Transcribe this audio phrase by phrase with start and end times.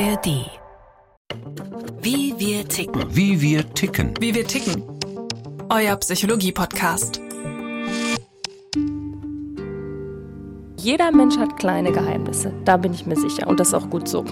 [0.00, 0.46] ARD.
[2.00, 3.04] Wie wir ticken.
[3.10, 4.14] Wie wir ticken.
[4.18, 4.82] Wie wir ticken.
[5.68, 7.20] Euer Psychologie-Podcast.
[10.78, 13.46] Jeder Mensch hat kleine Geheimnisse, da bin ich mir sicher.
[13.46, 14.24] Und das ist auch gut so.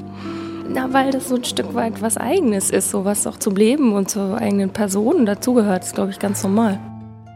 [0.70, 3.92] Na, weil das so ein Stück weit was Eigenes ist, so was auch zum Leben
[3.92, 6.80] und zur eigenen Person dazugehört, ist, glaube ich, ganz normal.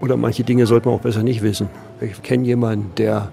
[0.01, 1.69] Oder manche Dinge sollte man auch besser nicht wissen.
[2.01, 3.31] Ich kenne jemanden, der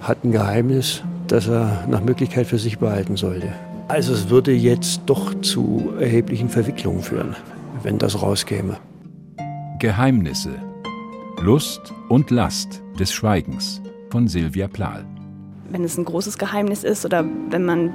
[0.00, 3.52] hat ein Geheimnis, das er nach Möglichkeit für sich behalten sollte.
[3.90, 7.34] Also es würde jetzt doch zu erheblichen Verwicklungen führen,
[7.82, 8.78] wenn das rauskäme.
[9.80, 10.62] Geheimnisse.
[11.40, 15.04] Lust und Last des Schweigens von Silvia Plahl.
[15.70, 17.92] Wenn es ein großes Geheimnis ist oder wenn man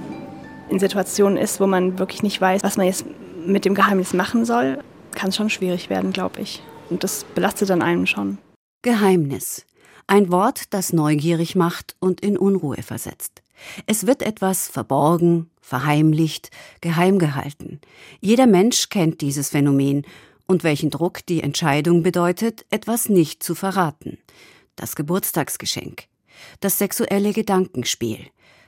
[0.70, 3.06] in Situationen ist, wo man wirklich nicht weiß, was man jetzt
[3.48, 4.80] mit dem Geheimnis machen soll,
[5.14, 6.62] kann es schon schwierig werden, glaube ich.
[6.90, 8.38] Und das belastet dann einen schon.
[8.82, 9.66] Geheimnis.
[10.08, 13.42] Ein Wort, das neugierig macht und in Unruhe versetzt.
[13.86, 17.82] Es wird etwas verborgen, verheimlicht, geheim gehalten.
[18.22, 20.06] Jeder Mensch kennt dieses Phänomen
[20.46, 24.20] und welchen Druck die Entscheidung bedeutet, etwas nicht zu verraten.
[24.76, 26.04] Das Geburtstagsgeschenk,
[26.60, 28.20] das sexuelle Gedankenspiel,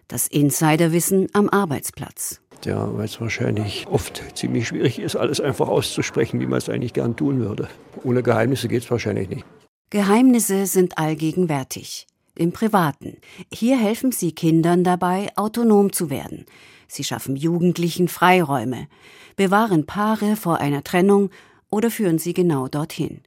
[0.07, 2.41] das Insiderwissen am Arbeitsplatz.
[2.65, 6.93] Ja, weil es wahrscheinlich oft ziemlich schwierig ist, alles einfach auszusprechen, wie man es eigentlich
[6.93, 7.69] gern tun würde.
[8.03, 9.45] Ohne Geheimnisse geht es wahrscheinlich nicht.
[9.91, 12.07] Geheimnisse sind allgegenwärtig.
[12.33, 13.17] Im Privaten.
[13.53, 16.45] Hier helfen sie Kindern dabei, autonom zu werden.
[16.87, 18.87] Sie schaffen Jugendlichen Freiräume,
[19.35, 21.29] bewahren Paare vor einer Trennung
[21.69, 23.21] oder führen sie genau dorthin.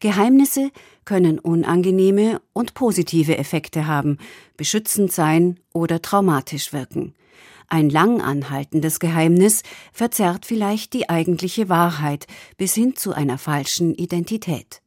[0.00, 0.70] Geheimnisse
[1.04, 4.18] können unangenehme und positive Effekte haben,
[4.56, 7.14] beschützend sein oder traumatisch wirken.
[7.68, 12.26] Ein lang anhaltendes Geheimnis verzerrt vielleicht die eigentliche Wahrheit
[12.58, 14.82] bis hin zu einer falschen Identität.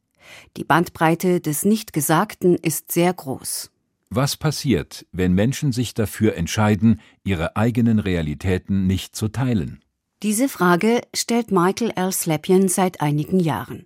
[0.56, 3.70] Die Bandbreite des Nichtgesagten ist sehr groß.
[4.10, 9.82] Was passiert, wenn Menschen sich dafür entscheiden, ihre eigenen Realitäten nicht zu teilen?
[10.22, 12.12] Diese Frage stellt Michael L.
[12.12, 13.84] Slepian seit einigen Jahren.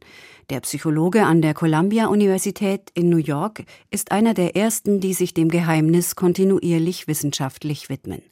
[0.51, 5.49] Der Psychologe an der Columbia-Universität in New York ist einer der ersten, die sich dem
[5.49, 8.23] Geheimnis kontinuierlich wissenschaftlich widmen.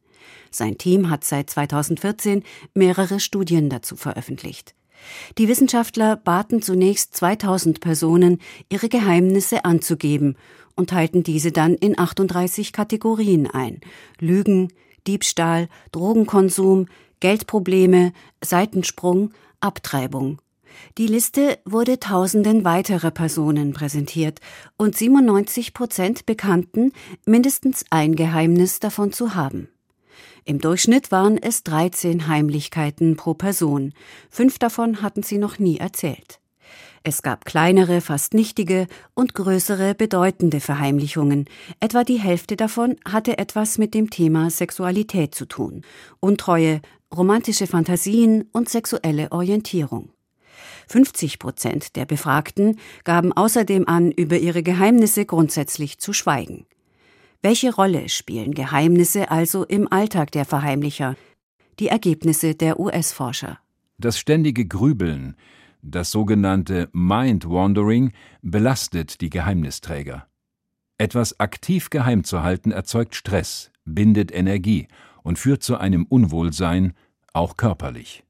[0.50, 2.43] Sein Team hat seit 2014
[2.75, 4.75] mehrere Studien dazu veröffentlicht.
[5.38, 10.37] Die Wissenschaftler baten zunächst 2000 Personen, ihre Geheimnisse anzugeben
[10.78, 13.81] und teilten diese dann in 38 Kategorien ein.
[14.21, 14.72] Lügen,
[15.06, 16.87] Diebstahl, Drogenkonsum,
[17.21, 18.12] Geldprobleme,
[18.43, 20.41] Seitensprung, Abtreibung.
[20.97, 24.41] Die Liste wurde tausenden weiterer Personen präsentiert
[24.77, 26.93] und 97 Prozent bekannten,
[27.27, 29.69] mindestens ein Geheimnis davon zu haben.
[30.44, 33.93] Im Durchschnitt waren es 13 Heimlichkeiten pro Person.
[34.31, 36.38] Fünf davon hatten sie noch nie erzählt.
[37.03, 41.47] Es gab kleinere, fast nichtige und größere, bedeutende Verheimlichungen.
[41.81, 45.82] Etwa die Hälfte davon hatte etwas mit dem Thema Sexualität zu tun.
[46.20, 46.81] Untreue,
[47.14, 50.10] romantische Fantasien und sexuelle Orientierung.
[50.88, 56.66] 50 Prozent der Befragten gaben außerdem an, über ihre Geheimnisse grundsätzlich zu schweigen.
[57.42, 61.14] Welche Rolle spielen Geheimnisse also im Alltag der Verheimlicher?
[61.78, 63.60] Die Ergebnisse der US-Forscher.
[63.98, 65.37] Das ständige Grübeln,
[65.83, 68.12] das sogenannte Mind Wandering,
[68.43, 70.27] belastet die Geheimnisträger.
[70.99, 74.88] Etwas aktiv geheim zu halten erzeugt Stress, bindet Energie
[75.22, 76.94] und führt zu einem Unwohlsein,
[77.33, 78.25] auch körperlich.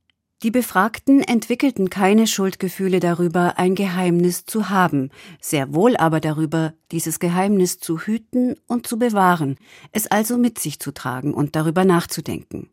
[0.44, 5.10] Die Befragten entwickelten keine Schuldgefühle darüber, ein Geheimnis zu haben,
[5.41, 9.56] sehr wohl aber darüber, dieses Geheimnis zu hüten und zu bewahren,
[9.91, 12.70] es also mit sich zu tragen und darüber nachzudenken.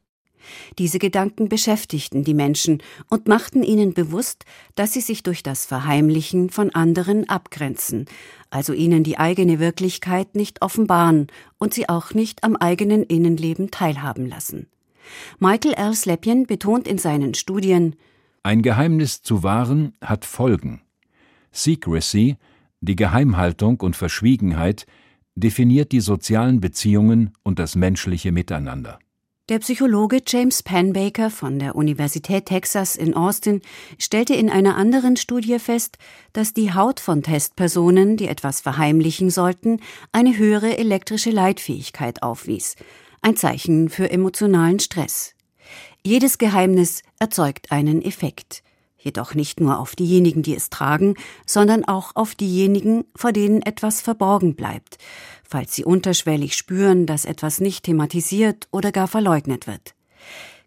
[0.77, 4.45] Diese Gedanken beschäftigten die Menschen und machten ihnen bewusst,
[4.75, 8.05] dass sie sich durch das Verheimlichen von anderen abgrenzen,
[8.49, 14.27] also ihnen die eigene Wirklichkeit nicht offenbaren und sie auch nicht am eigenen Innenleben teilhaben
[14.27, 14.67] lassen.
[15.39, 15.93] Michael L.
[15.93, 17.95] Slepian betont in seinen Studien,
[18.45, 20.81] ein Geheimnis zu wahren hat Folgen.
[21.51, 22.37] Secrecy,
[22.79, 24.85] die Geheimhaltung und Verschwiegenheit,
[25.33, 28.99] definiert die sozialen Beziehungen und das menschliche Miteinander.
[29.47, 33.61] Der Psychologe James Penbaker von der Universität Texas in Austin
[33.99, 35.99] stellte in einer anderen Studie fest,
[36.33, 39.81] dass die Haut von Testpersonen, die etwas verheimlichen sollten,
[40.11, 42.75] eine höhere elektrische Leitfähigkeit aufwies,
[43.21, 45.35] ein Zeichen für emotionalen Stress.
[46.03, 48.63] Jedes Geheimnis erzeugt einen Effekt,
[48.97, 51.13] jedoch nicht nur auf diejenigen, die es tragen,
[51.45, 54.97] sondern auch auf diejenigen, vor denen etwas verborgen bleibt,
[55.47, 59.95] falls sie unterschwellig spüren, dass etwas nicht thematisiert oder gar verleugnet wird.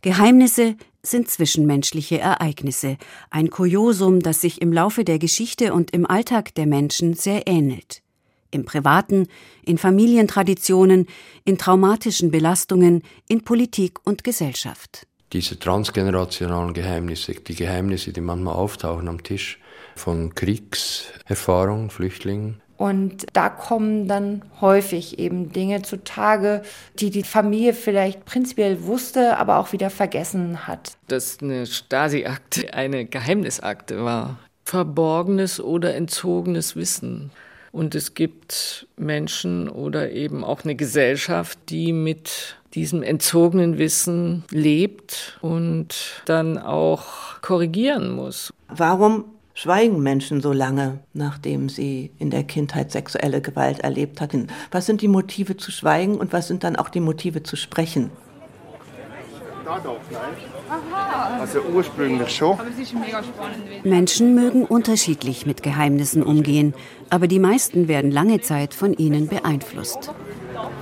[0.02, 2.98] Geheimnisse sind zwischenmenschliche Ereignisse,
[3.30, 8.02] ein Kuriosum, das sich im Laufe der Geschichte und im Alltag der Menschen sehr ähnelt
[8.50, 9.28] im Privaten,
[9.64, 11.06] in Familientraditionen,
[11.44, 15.06] in traumatischen Belastungen, in Politik und Gesellschaft.
[15.32, 19.60] diese transgenerationalen Geheimnisse, die Geheimnisse, die manchmal auftauchen am Tisch
[19.94, 22.62] von Kriegserfahrungen, Flüchtlingen.
[22.78, 26.62] Und da kommen dann häufig eben Dinge zutage,
[26.94, 30.92] die die Familie vielleicht prinzipiell wusste, aber auch wieder vergessen hat.
[31.08, 34.38] Dass eine Stasi-Akte eine Geheimnisakte war.
[34.64, 37.32] Verborgenes oder entzogenes Wissen.
[37.72, 45.38] Und es gibt Menschen oder eben auch eine Gesellschaft, die mit diesem entzogenen Wissen lebt
[45.40, 48.52] und dann auch korrigieren muss.
[48.68, 49.24] Warum
[49.58, 54.46] schweigen Menschen so lange, nachdem sie in der Kindheit sexuelle Gewalt erlebt hatten?
[54.70, 58.12] Was sind die Motive zu schweigen und was sind dann auch die Motive zu sprechen?
[61.40, 62.56] Also ursprünglich schon.
[63.82, 66.72] Menschen mögen unterschiedlich mit Geheimnissen umgehen,
[67.10, 70.12] aber die meisten werden lange Zeit von ihnen beeinflusst.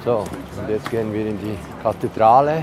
[0.04, 2.62] So, und jetzt gehen wir in die Kathedrale.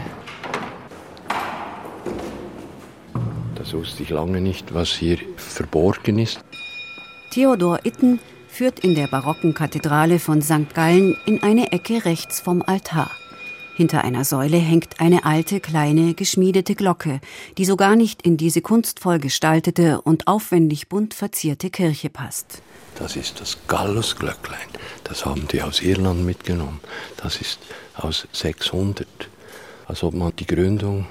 [3.73, 6.41] Das wusste ich lange nicht, was hier verborgen ist.
[7.31, 10.75] Theodor Itten führt in der barocken Kathedrale von St.
[10.75, 13.09] Gallen in eine Ecke rechts vom Altar.
[13.75, 17.19] Hinter einer Säule hängt eine alte, kleine, geschmiedete Glocke,
[17.57, 22.61] die so gar nicht in diese kunstvoll gestaltete und aufwendig bunt verzierte Kirche passt.
[22.99, 24.69] Das ist das Gallusglöcklein.
[25.03, 26.79] Das haben die aus Irland mitgenommen.
[27.17, 27.57] Das ist
[27.95, 29.07] aus 600.
[29.87, 31.07] Als ob man die Gründung,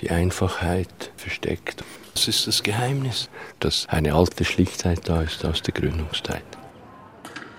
[0.00, 1.84] die Einfachheit versteckt.
[2.20, 3.30] Das ist das Geheimnis,
[3.60, 6.44] dass eine alte Schlichtheit da ist aus der Gründungszeit.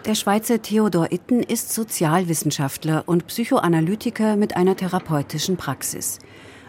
[0.06, 6.20] Der Schweizer Theodor Itten ist Sozialwissenschaftler und Psychoanalytiker mit einer therapeutischen Praxis.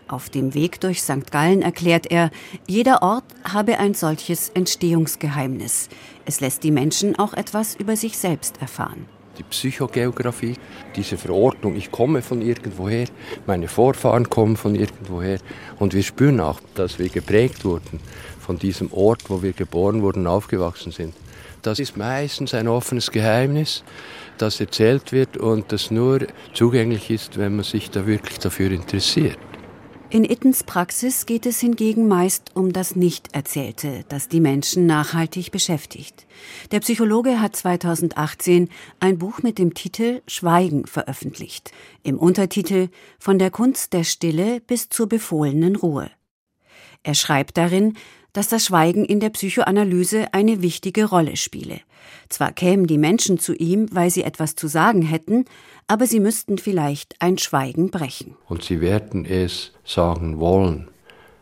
[0.08, 1.30] Auf dem Weg durch St.
[1.30, 2.30] Gallen erklärt er,
[2.66, 5.90] jeder Ort habe ein solches Entstehungsgeheimnis.
[6.24, 9.04] Es lässt die Menschen auch etwas über sich selbst erfahren.
[9.38, 10.56] Die Psychogeografie,
[10.94, 13.06] diese Verordnung, ich komme von irgendwoher,
[13.46, 15.38] meine Vorfahren kommen von irgendwoher
[15.78, 18.00] und wir spüren auch, dass wir geprägt wurden
[18.38, 21.14] von diesem Ort, wo wir geboren wurden, aufgewachsen sind.
[21.62, 23.84] Das ist meistens ein offenes Geheimnis,
[24.36, 29.38] das erzählt wird und das nur zugänglich ist, wenn man sich da wirklich dafür interessiert.
[30.12, 36.26] In Ittens Praxis geht es hingegen meist um das Nicht-Erzählte, das die Menschen nachhaltig beschäftigt.
[36.70, 38.68] Der Psychologe hat 2018
[39.00, 41.72] ein Buch mit dem Titel Schweigen veröffentlicht.
[42.02, 46.10] Im Untertitel Von der Kunst der Stille bis zur befohlenen Ruhe.
[47.02, 47.94] Er schreibt darin,
[48.34, 51.80] dass das Schweigen in der Psychoanalyse eine wichtige Rolle spiele.
[52.28, 55.46] Zwar kämen die Menschen zu ihm, weil sie etwas zu sagen hätten,
[55.86, 58.36] aber sie müssten vielleicht ein Schweigen brechen.
[58.48, 60.88] Und sie werden es sagen wollen.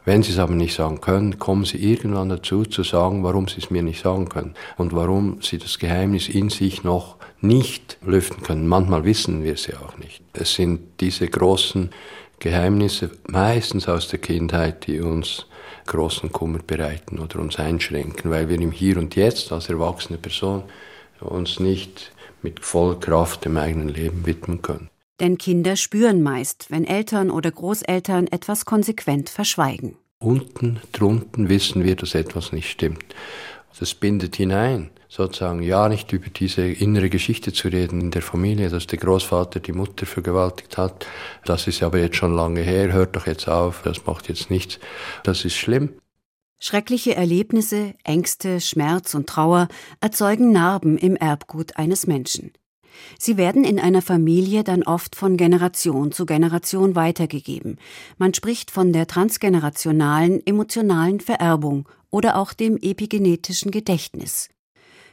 [0.04, 3.58] Wenn sie es aber nicht sagen können, kommen sie irgendwann dazu zu sagen, warum sie
[3.58, 8.42] es mir nicht sagen können und warum sie das Geheimnis in sich noch nicht lüften
[8.42, 8.66] können.
[8.66, 10.22] Manchmal wissen wir es ja auch nicht.
[10.32, 11.90] Es sind diese großen
[12.38, 15.46] Geheimnisse, meistens aus der Kindheit, die uns
[15.86, 20.62] großen Kummer bereiten oder uns einschränken, weil wir im Hier und Jetzt als erwachsene Person
[21.20, 24.88] uns nicht mit voller Kraft dem eigenen Leben widmen können.
[25.20, 29.96] Denn Kinder spüren meist, wenn Eltern oder Großeltern etwas konsequent verschweigen.
[30.18, 33.04] Unten, drunten wissen wir, dass etwas nicht stimmt.
[33.78, 38.68] Das bindet hinein, sozusagen ja nicht über diese innere Geschichte zu reden in der Familie,
[38.68, 41.06] dass der Großvater die Mutter vergewaltigt hat.
[41.44, 44.78] Das ist aber jetzt schon lange her, hört doch jetzt auf, das macht jetzt nichts.
[45.22, 45.94] Das ist schlimm.
[46.62, 49.68] Schreckliche Erlebnisse, Ängste, Schmerz und Trauer
[50.02, 52.52] erzeugen Narben im Erbgut eines Menschen.
[53.18, 57.78] Sie werden in einer Familie dann oft von Generation zu Generation weitergegeben.
[58.18, 64.50] Man spricht von der transgenerationalen emotionalen Vererbung oder auch dem epigenetischen Gedächtnis.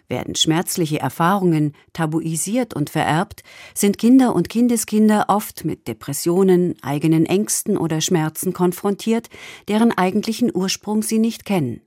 [0.10, 7.78] Werden schmerzliche Erfahrungen tabuisiert und vererbt, sind Kinder und Kindeskinder oft mit Depressionen, eigenen Ängsten
[7.78, 9.30] oder Schmerzen konfrontiert,
[9.68, 11.82] deren eigentlichen Ursprung sie nicht kennen.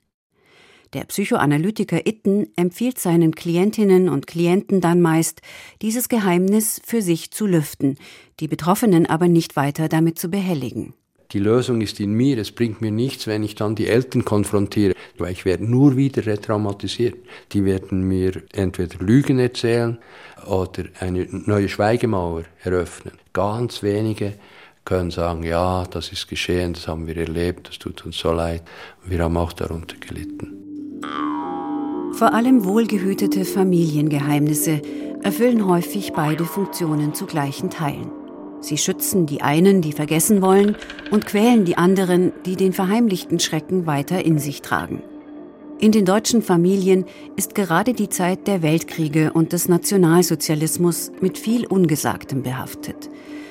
[0.93, 5.41] Der Psychoanalytiker Itten empfiehlt seinen Klientinnen und Klienten dann meist,
[5.83, 7.97] dieses Geheimnis für sich zu lüften,
[8.41, 10.95] die Betroffenen aber nicht weiter damit zu behelligen.
[11.33, 12.39] Die Lösung ist in mir.
[12.39, 16.27] Es bringt mir nichts, wenn ich dann die Eltern konfrontiere, weil ich werde nur wieder
[16.27, 17.17] retraumatisiert.
[17.53, 19.99] Die werden mir entweder Lügen erzählen
[20.47, 23.15] oder eine neue Schweigemauer eröffnen.
[23.33, 24.35] Ganz wenige
[24.85, 28.63] können sagen, ja, das ist geschehen, das haben wir erlebt, das tut uns so leid.
[29.05, 30.57] Wir haben auch darunter gelitten.
[32.13, 34.83] Vor allem wohlgehütete Familiengeheimnisse
[35.23, 38.20] erfüllen häufig beide Funktionen zu gleichen Teilen.
[38.61, 40.77] Sie schützen die einen, die vergessen wollen,
[41.11, 45.03] und quälen die anderen, die den verheimlichten Schrecken weiter in sich tragen.
[45.79, 51.67] In den deutschen Familien ist gerade die Zeit der Weltkriege und des Nationalsozialismus mit viel
[51.67, 53.09] Ungesagtem behaftet.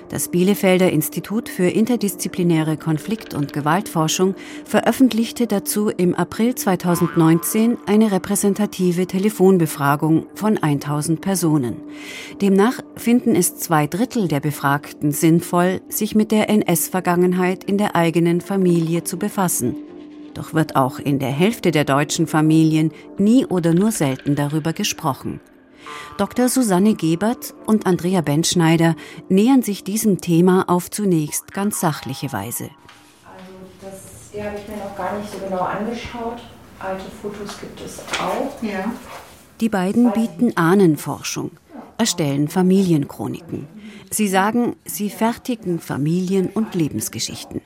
[0.10, 4.34] Das Bielefelder Institut für interdisziplinäre Konflikt- und Gewaltforschung
[4.66, 11.76] veröffentlichte dazu im April 2019 eine repräsentative Telefonbefragung von 1000 Personen.
[12.42, 18.42] Demnach finden es zwei Drittel der Befragten sinnvoll, sich mit der NS-Vergangenheit in der eigenen
[18.42, 19.76] Familie zu befassen.
[20.34, 25.40] Doch wird auch in der Hälfte der deutschen Familien nie oder nur selten darüber gesprochen.
[26.18, 26.50] Dr.
[26.50, 28.96] Susanne Gebert und Andrea Benschneider
[29.30, 32.70] nähern sich diesem Thema auf zunächst ganz sachliche Weise.
[33.26, 36.42] Also das hier habe ich mir noch gar nicht so genau angeschaut.
[36.80, 38.62] Alte Fotos gibt es auch.
[38.62, 38.92] Ja.
[39.60, 41.52] Die beiden bieten Ahnenforschung,
[41.98, 43.68] erstellen Familienchroniken.
[44.10, 47.62] Sie sagen, sie fertigen Familien- und Lebensgeschichten.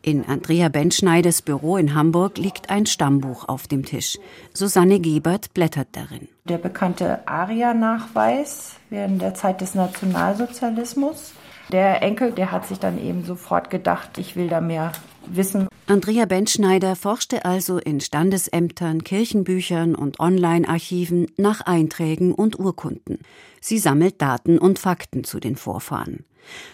[0.00, 4.18] In Andrea Benschneiders Büro in Hamburg liegt ein Stammbuch auf dem Tisch.
[4.54, 6.28] Susanne Gebert blättert darin.
[6.48, 11.32] Der bekannte ARIA-Nachweis während der Zeit des Nationalsozialismus.
[11.72, 14.92] Der Enkel, der hat sich dann eben sofort gedacht, ich will da mehr
[15.26, 15.68] wissen.
[15.86, 23.18] Andrea Benschneider forschte also in Standesämtern, Kirchenbüchern und Online-Archiven nach Einträgen und Urkunden.
[23.60, 26.24] Sie sammelt Daten und Fakten zu den Vorfahren.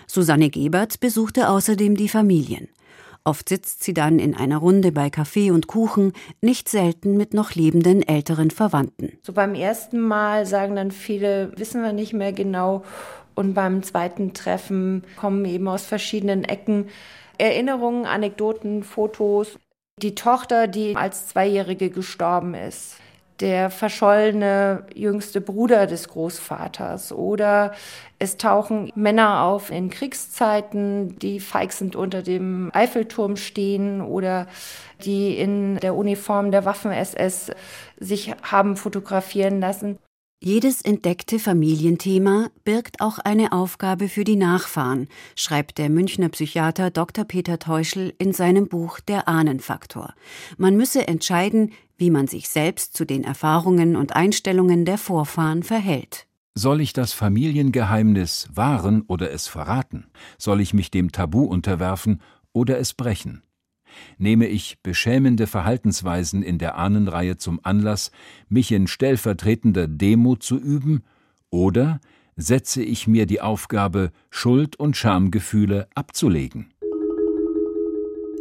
[0.07, 2.69] Susanne Gebert besuchte außerdem die Familien.
[3.25, 6.13] Oft sitzt sie dann in einer Runde bei Kaffee und Kuchen,
[6.43, 9.19] nicht selten mit noch lebenden älteren Verwandten.
[9.23, 12.85] So beim ersten Mal sagen dann viele, wissen wir nicht mehr genau.
[13.35, 16.89] Und beim zweiten Treffen kommen eben aus verschiedenen Ecken
[17.39, 19.59] Erinnerungen, Anekdoten, Fotos.
[20.03, 22.97] Die Tochter, die als Zweijährige gestorben ist
[23.41, 27.73] der verschollene jüngste Bruder des Großvaters oder
[28.19, 34.47] es tauchen Männer auf in Kriegszeiten, die feixend unter dem Eiffelturm stehen oder
[35.05, 37.51] die in der Uniform der Waffen-SS
[37.99, 39.99] sich haben fotografieren lassen.
[40.47, 47.25] Jedes entdeckte Familienthema birgt auch eine Aufgabe für die Nachfahren, schreibt der Münchner Psychiater Dr.
[47.25, 50.13] Peter Teuschel in seinem Buch Der Ahnenfaktor.
[50.59, 56.27] Man müsse entscheiden, wie man sich selbst zu den Erfahrungen und Einstellungen der Vorfahren verhält.
[56.55, 60.07] Soll ich das Familiengeheimnis wahren oder es verraten?
[60.39, 62.21] Soll ich mich dem Tabu unterwerfen
[62.53, 63.43] oder es brechen?
[64.19, 68.11] Nehme ich beschämende Verhaltensweisen in der Ahnenreihe zum Anlass,
[68.49, 71.03] mich in stellvertretender Demut zu üben,
[71.51, 72.01] oder
[72.37, 76.74] setze ich mir die Aufgabe, Schuld und Schamgefühle abzulegen?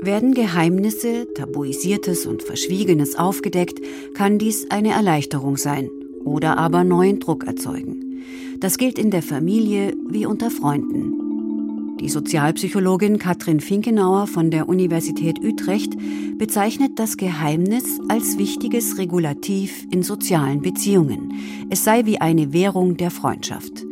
[0.05, 3.79] Werden Geheimnisse, Tabuisiertes und Verschwiegenes aufgedeckt,
[4.13, 5.89] kann dies eine Erleichterung sein
[6.25, 8.21] oder aber neuen Druck erzeugen.
[8.59, 11.97] Das gilt in der Familie wie unter Freunden.
[12.01, 15.93] Die Sozialpsychologin Katrin Finkenauer von der Universität Utrecht
[16.37, 21.33] bezeichnet das Geheimnis als wichtiges Regulativ in sozialen Beziehungen.
[21.69, 23.85] Es sei wie eine Währung der Freundschaft.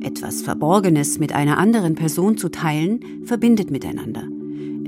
[0.00, 4.24] Etwas Verborgenes mit einer anderen Person zu teilen, verbindet miteinander.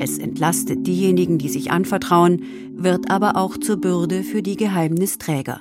[0.00, 5.60] Es entlastet diejenigen, die sich anvertrauen, wird aber auch zur Bürde für die Geheimnisträger.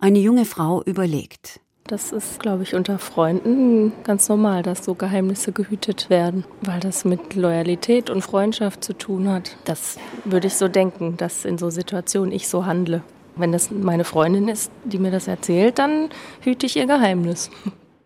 [0.00, 1.60] Eine junge Frau überlegt.
[1.86, 7.04] Das ist, glaube ich, unter Freunden ganz normal, dass so Geheimnisse gehütet werden, weil das
[7.04, 9.56] mit Loyalität und Freundschaft zu tun hat.
[9.64, 13.02] Das würde ich so denken, dass in so Situationen ich so handle.
[13.36, 17.50] Wenn das meine Freundin ist, die mir das erzählt, dann hüte ich ihr Geheimnis.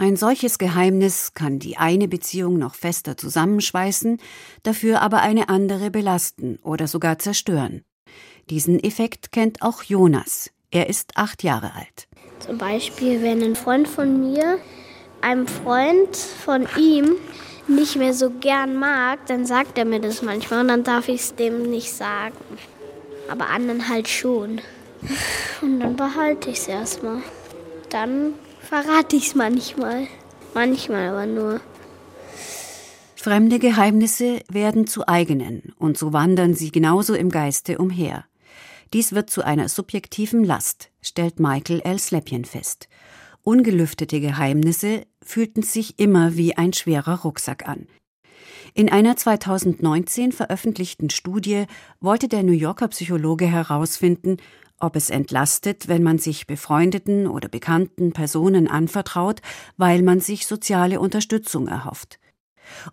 [0.03, 4.19] Ein solches Geheimnis kann die eine Beziehung noch fester zusammenschweißen,
[4.65, 7.85] dafür aber eine andere belasten oder sogar zerstören.
[8.51, 10.51] Diesen Effekt kennt auch Jonas.
[10.73, 12.09] Er ist acht Jahre alt.
[12.41, 14.59] Zum Beispiel, wenn ein Freund von mir
[15.21, 17.15] einem Freund von ihm
[17.69, 21.21] nicht mehr so gern mag, dann sagt er mir das manchmal und dann darf ich
[21.21, 22.35] es dem nicht sagen.
[23.31, 24.61] Aber anderen halt schon.
[25.61, 27.23] Und dann behalte ich es erstmal.
[27.89, 28.35] Dann
[28.73, 30.07] verrate ich es manchmal.
[30.55, 31.61] Manchmal aber nur.
[33.17, 38.25] Fremde Geheimnisse werden zu eigenen und so wandern sie genauso im Geiste umher.
[38.95, 41.99] Dies wird zu einer subjektiven Last, stellt Michael L.
[41.99, 42.89] Slepien fest.
[43.43, 47.87] Ungelüftete Geheimnisse fühlten sich immer wie ein schwerer Rucksack an.
[48.73, 51.67] In einer 2019 veröffentlichten Studie
[52.01, 54.39] wollte der New Yorker Psychologe herausfinden,
[54.83, 59.41] ob es entlastet, wenn man sich befreundeten oder bekannten Personen anvertraut,
[59.77, 62.19] weil man sich soziale Unterstützung erhofft.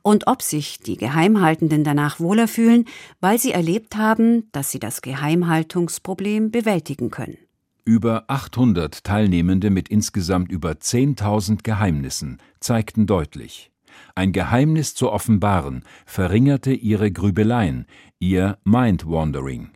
[0.01, 2.85] Und ob sich die Geheimhaltenden danach wohler fühlen,
[3.21, 7.37] weil sie erlebt haben, dass sie das Geheimhaltungsproblem bewältigen können.
[7.85, 13.71] Über 800 Teilnehmende mit insgesamt über 10.000 Geheimnissen zeigten deutlich,
[14.15, 17.85] ein Geheimnis zu offenbaren verringerte ihre Grübeleien,
[18.19, 19.71] ihr Mind-Wandering.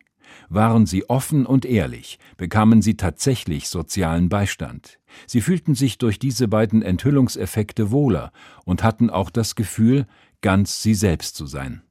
[0.54, 5.00] Waren sie offen und ehrlich, bekamen sie tatsächlich sozialen Beistand.
[5.26, 8.32] Sie fühlten sich durch diese beiden Enthüllungseffekte wohler
[8.64, 10.06] und hatten auch das Gefühl,
[10.42, 11.82] ganz sie selbst zu sein.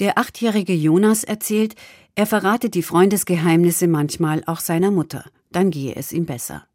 [0.00, 1.76] Der achtjährige Jonas erzählt,
[2.14, 6.66] er verrate die Freundesgeheimnisse manchmal auch seiner Mutter, dann gehe es ihm besser.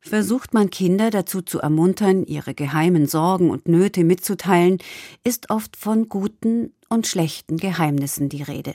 [0.00, 4.76] Versucht man Kinder dazu zu ermuntern, ihre geheimen Sorgen und Nöte mitzuteilen,
[5.24, 8.74] ist oft von guten und schlechten Geheimnissen die Rede.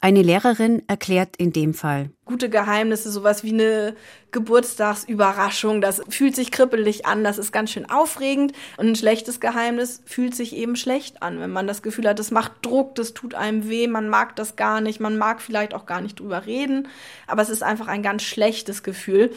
[0.00, 2.10] Eine Lehrerin erklärt in dem Fall.
[2.24, 3.96] Gute Geheimnisse, sowas wie eine
[4.30, 8.52] Geburtstagsüberraschung, das fühlt sich kribbelig an, das ist ganz schön aufregend.
[8.76, 12.30] Und ein schlechtes Geheimnis fühlt sich eben schlecht an, wenn man das Gefühl hat, das
[12.30, 15.84] macht Druck, das tut einem weh, man mag das gar nicht, man mag vielleicht auch
[15.84, 16.86] gar nicht drüber reden,
[17.26, 19.30] aber es ist einfach ein ganz schlechtes Gefühl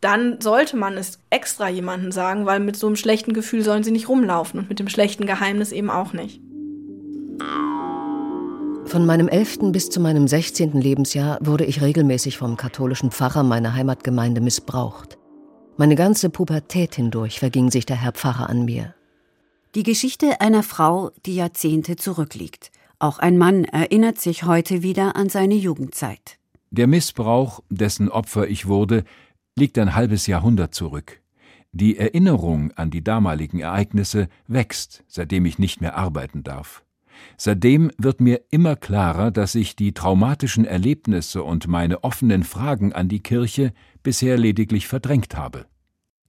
[0.00, 3.90] dann sollte man es extra jemandem sagen, weil mit so einem schlechten Gefühl sollen sie
[3.90, 6.42] nicht rumlaufen und mit dem schlechten Geheimnis eben auch nicht.
[8.86, 9.72] Von meinem 11.
[9.72, 10.80] bis zu meinem 16.
[10.80, 15.18] Lebensjahr wurde ich regelmäßig vom katholischen Pfarrer meiner Heimatgemeinde missbraucht.
[15.76, 18.94] Meine ganze Pubertät hindurch verging sich der Herr Pfarrer an mir.
[19.74, 22.70] Die Geschichte einer Frau, die Jahrzehnte zurückliegt.
[23.00, 26.38] Auch ein Mann erinnert sich heute wieder an seine Jugendzeit.
[26.70, 29.04] Der Missbrauch, dessen Opfer ich wurde,
[29.56, 31.20] liegt ein halbes Jahrhundert zurück.
[31.72, 36.83] Die Erinnerung an die damaligen Ereignisse wächst, seitdem ich nicht mehr arbeiten darf.
[37.36, 43.08] Seitdem wird mir immer klarer, dass ich die traumatischen Erlebnisse und meine offenen Fragen an
[43.08, 45.66] die Kirche bisher lediglich verdrängt habe.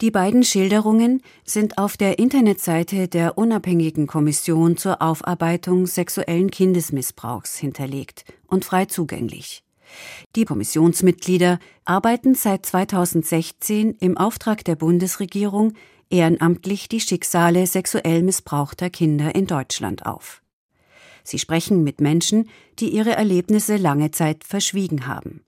[0.02, 8.26] Die beiden Schilderungen sind auf der Internetseite der unabhängigen Kommission zur Aufarbeitung sexuellen Kindesmissbrauchs hinterlegt
[8.48, 9.64] und frei zugänglich.
[10.36, 15.74] Die Kommissionsmitglieder arbeiten seit 2016 im Auftrag der Bundesregierung
[16.10, 20.42] ehrenamtlich die Schicksale sexuell missbrauchter Kinder in Deutschland auf.
[21.26, 22.48] Sie sprechen mit Menschen,
[22.80, 25.42] die ihre Erlebnisse lange Zeit verschwiegen haben.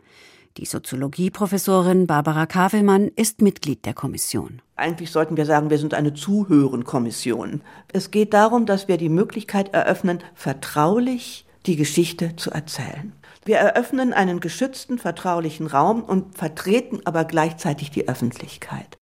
[0.58, 4.60] Die Soziologieprofessorin Barbara Kavelmann ist Mitglied der Kommission.
[4.76, 7.62] Eigentlich sollten wir sagen, wir sind eine Zuhörenkommission.
[7.94, 13.14] Es geht darum, dass wir die Möglichkeit eröffnen, vertraulich die Geschichte zu erzählen.
[13.46, 18.98] Wir eröffnen einen geschützten, vertraulichen Raum und vertreten aber gleichzeitig die Öffentlichkeit.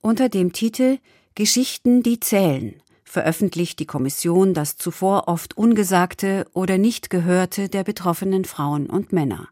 [0.00, 0.98] Unter dem Titel
[1.34, 8.44] Geschichten, die zählen veröffentlicht die Kommission das zuvor oft Ungesagte oder nicht Gehörte der betroffenen
[8.44, 9.48] Frauen und Männer.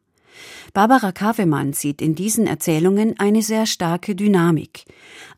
[0.75, 4.85] Barbara Kavemann sieht in diesen Erzählungen eine sehr starke Dynamik.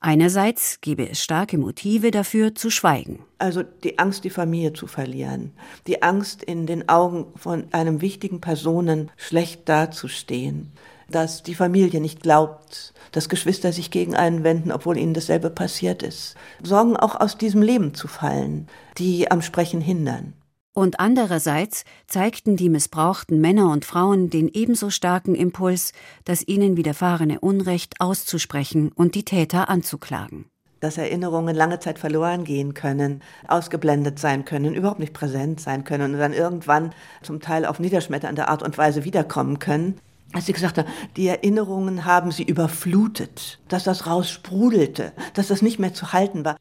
[0.00, 3.20] Einerseits gebe es starke Motive dafür zu schweigen.
[3.38, 5.52] Also die Angst, die Familie zu verlieren,
[5.86, 10.72] die Angst, in den Augen von einem wichtigen Personen schlecht dazustehen,
[11.10, 16.02] dass die Familie nicht glaubt, dass Geschwister sich gegen einen wenden, obwohl ihnen dasselbe passiert
[16.02, 16.36] ist.
[16.62, 18.68] Sorgen auch aus diesem Leben zu fallen,
[18.98, 20.34] die am Sprechen hindern.
[20.74, 25.92] Und andererseits zeigten die missbrauchten Männer und Frauen den ebenso starken Impuls,
[26.24, 30.46] das ihnen widerfahrene Unrecht auszusprechen und die Täter anzuklagen
[30.80, 36.14] dass Erinnerungen lange Zeit verloren gehen können, ausgeblendet sein können, überhaupt nicht präsent sein können
[36.14, 39.98] und dann irgendwann zum Teil auf niederschmetternde Art und Weise wiederkommen können
[40.32, 40.86] als sie gesagt hat,
[41.16, 46.56] die Erinnerungen haben sie überflutet, dass das raussprudelte, dass das nicht mehr zu halten war.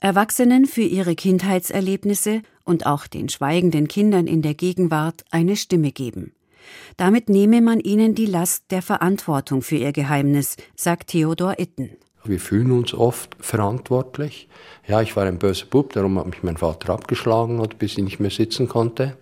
[0.00, 6.34] Erwachsenen für ihre Kindheitserlebnisse und auch den schweigenden Kindern in der Gegenwart eine Stimme geben.
[6.96, 11.90] Damit nehme man ihnen die Last der Verantwortung für ihr Geheimnis, sagt Theodor Itten.
[12.24, 14.48] Wir fühlen uns oft verantwortlich.
[14.86, 18.20] Ja, ich war ein böser Bub, darum hat mich mein Vater abgeschlagen, bis ich nicht
[18.20, 19.16] mehr sitzen konnte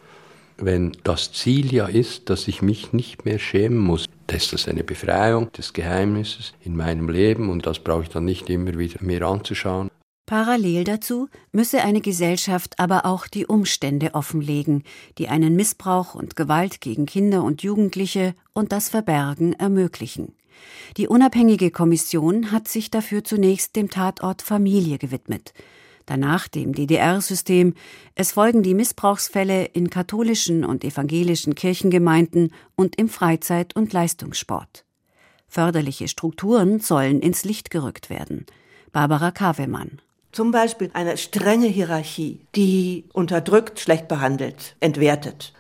[0.63, 4.07] wenn das Ziel ja ist, dass ich mich nicht mehr schämen muss.
[4.27, 8.25] Das ist das eine Befreiung des Geheimnisses in meinem Leben und das brauche ich dann
[8.25, 9.91] nicht immer wieder mir anzuschauen.
[10.27, 14.85] Parallel dazu müsse eine Gesellschaft aber auch die Umstände offenlegen,
[15.19, 20.35] die einen Missbrauch und Gewalt gegen Kinder und Jugendliche und das Verbergen ermöglichen.
[20.97, 25.53] Die unabhängige Kommission hat sich dafür zunächst dem Tatort Familie gewidmet
[26.11, 27.75] danach dem DDR-System,
[28.15, 34.85] es folgen die Missbrauchsfälle in katholischen und evangelischen Kirchengemeinden und im Freizeit- und Leistungssport.
[35.47, 38.47] Förderliche Strukturen sollen ins Licht gerückt werden.
[38.93, 40.01] Barbara Kavemann.
[40.33, 45.53] Zum Beispiel eine strenge Hierarchie, die unterdrückt, schlecht behandelt, entwertet.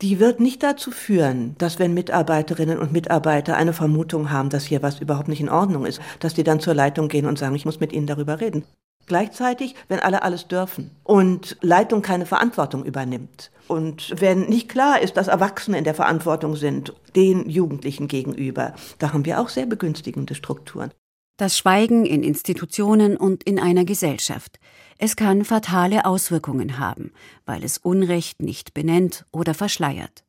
[0.00, 4.82] Die wird nicht dazu führen, dass wenn Mitarbeiterinnen und Mitarbeiter eine Vermutung haben, dass hier
[4.82, 7.64] was überhaupt nicht in Ordnung ist, dass die dann zur Leitung gehen und sagen, ich
[7.64, 8.64] muss mit Ihnen darüber reden.
[9.08, 15.16] Gleichzeitig, wenn alle alles dürfen und Leitung keine Verantwortung übernimmt und wenn nicht klar ist,
[15.16, 20.34] dass Erwachsene in der Verantwortung sind, den Jugendlichen gegenüber, da haben wir auch sehr begünstigende
[20.34, 20.90] Strukturen.
[21.36, 24.58] Das Schweigen in Institutionen und in einer Gesellschaft.
[24.96, 27.12] Es kann fatale Auswirkungen haben,
[27.46, 30.24] weil es Unrecht nicht benennt oder verschleiert.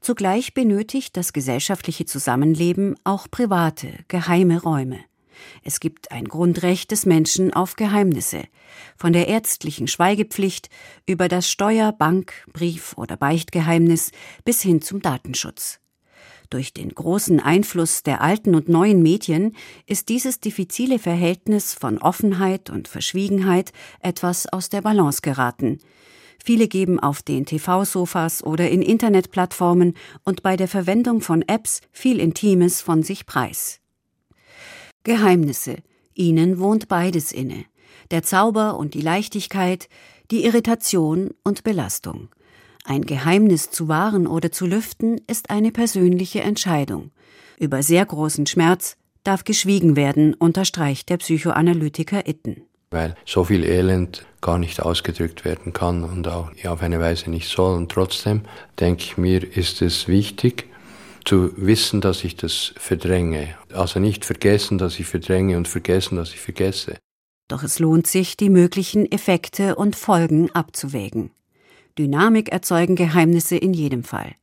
[0.00, 5.00] Zugleich benötigt das gesellschaftliche Zusammenleben auch private, geheime Räume.
[5.62, 8.44] Es gibt ein Grundrecht des Menschen auf Geheimnisse,
[8.96, 10.70] von der ärztlichen Schweigepflicht
[11.06, 14.12] über das Steuer-, Bank-, Brief- oder Beichtgeheimnis
[14.44, 15.80] bis hin zum Datenschutz.
[16.50, 22.70] Durch den großen Einfluss der alten und neuen Medien ist dieses diffizile Verhältnis von Offenheit
[22.70, 25.80] und Verschwiegenheit etwas aus der Balance geraten.
[26.42, 29.94] Viele geben auf den TV-Sofas oder in Internetplattformen
[30.24, 33.80] und bei der Verwendung von Apps viel Intimes von sich preis.
[35.06, 35.76] Geheimnisse,
[36.14, 37.64] ihnen wohnt beides inne.
[38.10, 39.88] Der Zauber und die Leichtigkeit,
[40.32, 42.28] die Irritation und Belastung.
[42.84, 47.12] Ein Geheimnis zu wahren oder zu lüften ist eine persönliche Entscheidung.
[47.56, 52.62] Über sehr großen Schmerz darf geschwiegen werden, unterstreicht der Psychoanalytiker Itten.
[52.90, 57.48] Weil so viel Elend gar nicht ausgedrückt werden kann und auch auf eine Weise nicht
[57.48, 57.76] soll.
[57.76, 58.42] Und trotzdem
[58.80, 60.68] denke ich mir, ist es wichtig
[61.26, 63.54] zu wissen, dass ich das verdränge.
[63.72, 66.96] Also nicht vergessen, dass ich verdränge und vergessen, dass ich vergesse.
[67.48, 71.30] Doch es lohnt sich, die möglichen Effekte und Folgen abzuwägen.
[71.98, 74.34] Dynamik erzeugen Geheimnisse in jedem Fall.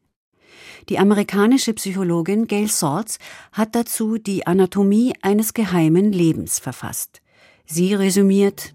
[0.90, 3.18] Die amerikanische Psychologin Gail Saltz
[3.52, 7.22] hat dazu die Anatomie eines geheimen Lebens verfasst.
[7.66, 8.74] Sie resümiert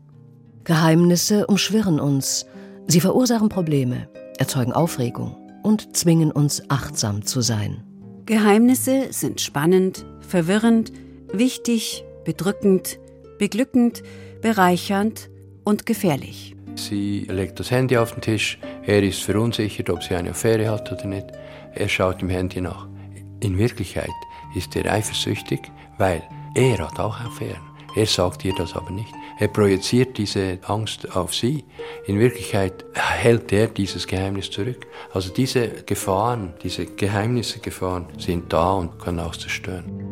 [0.65, 2.47] Geheimnisse umschwirren uns,
[2.87, 7.88] sie verursachen Probleme, erzeugen Aufregung und zwingen uns achtsam zu sein.
[8.29, 10.93] Geheimnisse sind spannend, verwirrend,
[11.33, 12.99] wichtig, bedrückend,
[13.39, 14.03] beglückend,
[14.43, 15.31] bereichernd
[15.65, 16.55] und gefährlich.
[16.75, 18.59] Sie legt das Handy auf den Tisch.
[18.85, 21.25] Er ist verunsichert, ob sie eine Affäre hat oder nicht.
[21.75, 22.87] Er schaut im Handy nach.
[23.41, 24.11] In Wirklichkeit
[24.55, 25.61] ist er eifersüchtig,
[25.97, 26.23] weil
[26.55, 27.68] er hat auch Affären.
[27.95, 29.13] Er sagt ihr das aber nicht.
[29.39, 31.65] Er projiziert diese Angst auf sie.
[32.07, 34.87] In Wirklichkeit hält er dieses Geheimnis zurück.
[35.13, 40.09] Also diese Gefahren, diese Geheimnisse Gefahren sind da und können auch zerstören.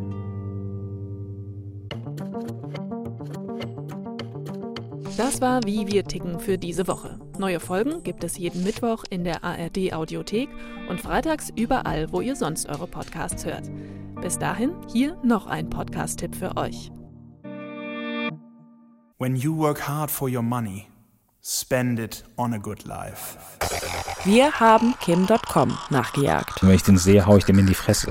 [5.17, 7.19] Das war Wie wir ticken für diese Woche.
[7.39, 10.49] Neue Folgen gibt es jeden Mittwoch in der ARD Audiothek
[10.89, 13.71] und freitags überall, wo ihr sonst eure Podcasts hört.
[14.21, 16.91] Bis dahin hier noch ein Podcast-Tipp für euch.
[19.19, 20.89] When you work hard for your money,
[21.41, 23.39] spend it on a good life.
[24.25, 26.63] Wir haben Kim.com nachgejagt.
[26.63, 28.11] Wenn ich den sehe, hau ich dem in die Fresse.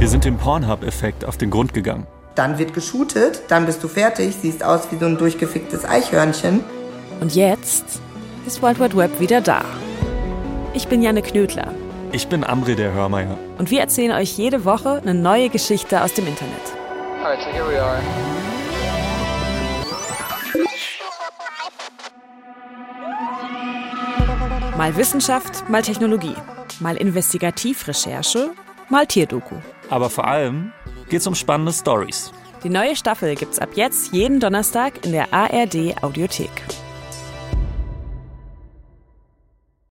[0.00, 2.08] Wir sind dem Pornhub-Effekt auf den Grund gegangen.
[2.34, 6.64] Dann wird geshootet, dann bist du fertig, siehst aus wie so ein durchgeficktes Eichhörnchen.
[7.20, 8.00] Und jetzt
[8.44, 9.64] ist World Wide Web wieder da.
[10.74, 11.72] Ich bin Janne Knödler.
[12.10, 13.38] Ich bin Amri der Hörmeier.
[13.58, 16.74] Und wir erzählen euch jede Woche eine neue Geschichte aus dem Internet.
[17.22, 18.00] Alright, so here we are.
[24.80, 26.34] Mal Wissenschaft, mal Technologie,
[26.80, 28.52] mal Investigativrecherche,
[28.88, 29.56] mal Tierdoku.
[29.90, 30.72] Aber vor allem
[31.10, 32.32] geht's um spannende Stories.
[32.64, 36.48] Die neue Staffel gibt's ab jetzt jeden Donnerstag in der ARD Audiothek.